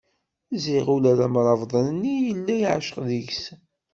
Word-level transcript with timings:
Ziɣ 0.63 0.85
ula 0.95 1.11
d 1.17 1.19
amrabeḍ-nni 1.27 2.13
yella 2.25 2.53
yeɛceq 2.61 2.97
deg-s. 3.09 3.43